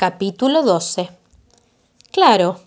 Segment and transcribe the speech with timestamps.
[0.00, 1.10] Capítulo 12
[2.12, 2.60] Claro,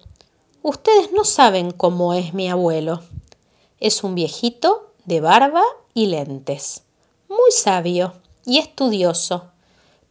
[0.64, 3.04] ustedes no saben cómo es mi abuelo.
[3.80, 5.64] Es un viejito de barba
[5.94, 6.84] y lentes,
[7.30, 8.16] muy sabio
[8.46, 9.46] y estudioso,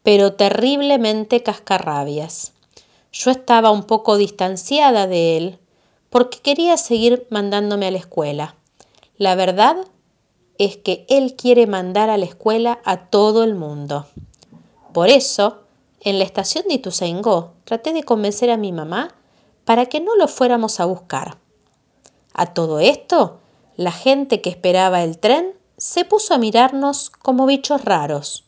[0.03, 2.52] pero terriblemente cascarrabias.
[3.12, 5.59] Yo estaba un poco distanciada de él
[6.09, 8.55] porque quería seguir mandándome a la escuela.
[9.18, 9.77] La verdad
[10.57, 14.07] es que él quiere mandar a la escuela a todo el mundo.
[14.95, 15.59] Por eso,
[16.01, 19.15] en la estación de Ituzaingó traté de convencer a mi mamá
[19.65, 21.38] para que no lo fuéramos a buscar.
[22.33, 23.38] A todo esto,
[23.77, 28.45] la gente que esperaba el tren se puso a mirarnos como bichos raros.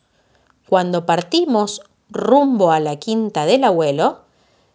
[0.67, 4.21] Cuando partimos rumbo a la quinta del abuelo,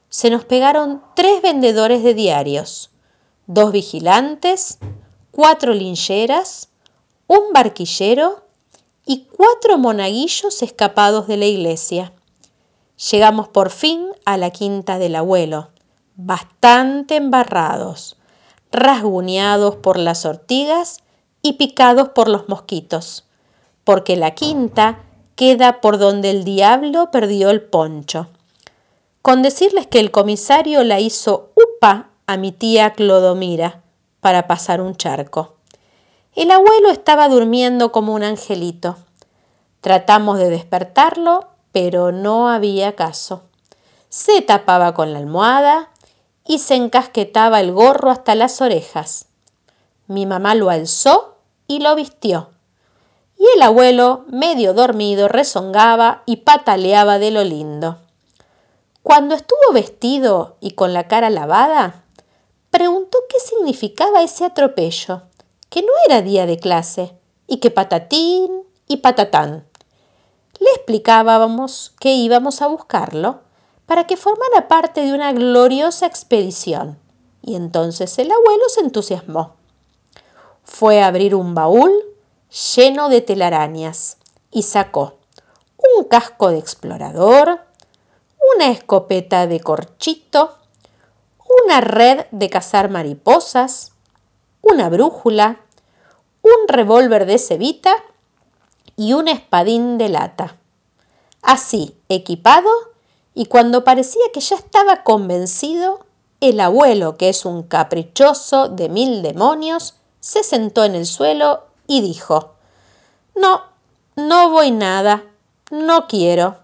[0.08, 2.90] se nos pegaron tres vendedores de diarios,
[3.46, 4.78] dos vigilantes,
[5.30, 6.68] cuatro lincheras,
[7.26, 8.44] un barquillero
[9.06, 12.12] y cuatro monaguillos escapados de la iglesia.
[12.98, 15.68] Llegamos por fin a la quinta del abuelo,
[16.16, 18.16] bastante embarrados,
[18.72, 20.98] rasguñados por las ortigas
[21.40, 23.24] y picados por los mosquitos,
[23.84, 24.98] porque la quinta
[25.36, 28.26] queda por donde el diablo perdió el poncho.
[29.22, 33.80] Con decirles que el comisario la hizo upa a mi tía Clodomira
[34.18, 35.54] para pasar un charco.
[36.34, 38.96] El abuelo estaba durmiendo como un angelito.
[39.82, 43.42] Tratamos de despertarlo pero no había caso.
[44.08, 45.90] Se tapaba con la almohada
[46.46, 49.26] y se encasquetaba el gorro hasta las orejas.
[50.06, 52.50] Mi mamá lo alzó y lo vistió.
[53.36, 57.98] Y el abuelo, medio dormido, rezongaba y pataleaba de lo lindo.
[59.02, 62.04] Cuando estuvo vestido y con la cara lavada,
[62.70, 65.22] preguntó qué significaba ese atropello,
[65.68, 67.14] que no era día de clase,
[67.46, 69.67] y que patatín y patatán
[70.58, 73.40] le explicábamos que íbamos a buscarlo
[73.86, 76.98] para que formara parte de una gloriosa expedición.
[77.42, 79.54] Y entonces el abuelo se entusiasmó.
[80.64, 81.92] Fue a abrir un baúl
[82.74, 84.18] lleno de telarañas
[84.50, 85.18] y sacó
[85.96, 87.60] un casco de explorador,
[88.56, 90.58] una escopeta de corchito,
[91.64, 93.92] una red de cazar mariposas,
[94.60, 95.60] una brújula,
[96.42, 97.94] un revólver de cebita
[98.98, 100.56] y un espadín de lata.
[101.40, 102.68] Así, equipado,
[103.32, 106.04] y cuando parecía que ya estaba convencido,
[106.40, 112.00] el abuelo, que es un caprichoso de mil demonios, se sentó en el suelo y
[112.00, 112.54] dijo,
[113.36, 113.62] No,
[114.16, 115.24] no voy nada,
[115.70, 116.56] no quiero.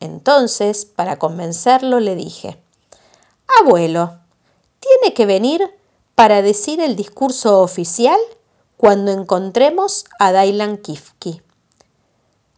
[0.00, 2.62] Entonces, para convencerlo, le dije,
[3.62, 4.18] Abuelo,
[4.80, 5.62] tiene que venir
[6.14, 8.18] para decir el discurso oficial
[8.76, 11.40] cuando encontremos a Dailan Kifki.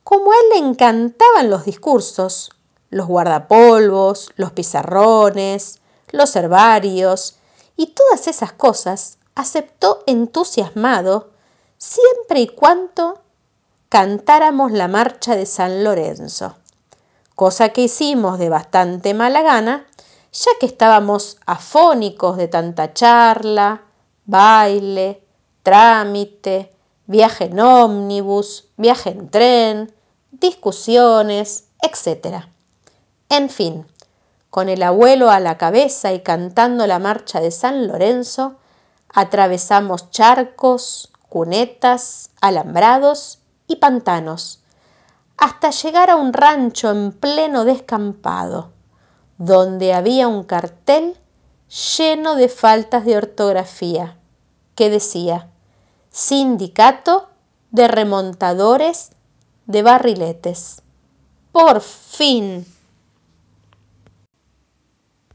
[0.07, 2.53] Como a él le encantaban los discursos,
[2.91, 5.81] los guardapolvos, los pizarrones,
[6.13, 7.39] los herbarios
[7.77, 11.31] y todas esas cosas, aceptó entusiasmado
[11.77, 13.21] siempre y cuando
[13.89, 16.55] cantáramos la marcha de San Lorenzo,
[17.35, 19.89] cosa que hicimos de bastante mala gana,
[20.33, 23.83] ya que estábamos afónicos de tanta charla,
[24.25, 25.25] baile,
[25.65, 26.73] trámite,
[27.07, 29.96] viaje en ómnibus, viaje en tren,
[30.41, 32.45] discusiones, etc.
[33.29, 33.87] En fin,
[34.51, 38.57] con el abuelo a la cabeza y cantando la marcha de San Lorenzo,
[39.13, 44.63] atravesamos charcos, cunetas, alambrados y pantanos,
[45.37, 48.71] hasta llegar a un rancho en pleno descampado,
[49.39, 51.17] donde había un cartel
[51.99, 54.17] lleno de faltas de ortografía
[54.75, 55.51] que decía
[56.11, 57.29] Sindicato
[57.71, 59.11] de Remontadores
[59.67, 60.83] de barriletes.
[61.53, 62.67] Por fin.